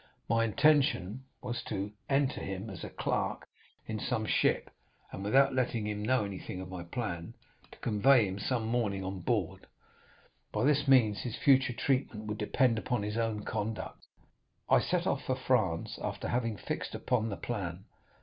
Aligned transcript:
My 0.27 0.43
intention 0.45 1.25
was 1.43 1.61
to 1.65 1.91
enter 2.09 2.41
him 2.43 2.71
as 2.71 2.83
a 2.83 2.89
clerk 2.89 3.47
in 3.85 3.99
some 3.99 4.25
ship, 4.25 4.71
and 5.11 5.23
without 5.23 5.53
letting 5.53 5.85
him 5.85 6.01
know 6.01 6.25
anything 6.25 6.59
of 6.59 6.71
my 6.71 6.81
plan, 6.81 7.35
to 7.71 7.77
convey 7.77 8.27
him 8.27 8.39
some 8.39 8.65
morning 8.65 9.03
on 9.05 9.19
board; 9.19 9.67
by 10.51 10.63
this 10.63 10.87
means 10.87 11.19
his 11.21 11.35
future 11.35 11.73
treatment 11.73 12.25
would 12.25 12.39
depend 12.39 12.79
upon 12.79 13.03
his 13.03 13.15
own 13.15 13.43
conduct. 13.43 14.07
I 14.67 14.79
set 14.79 15.05
off 15.05 15.23
for 15.25 15.35
France, 15.35 15.99
after 16.01 16.29
having 16.29 16.57
fixed 16.57 16.95
upon 16.95 17.29
the 17.29 17.37
plan. 17.37 17.85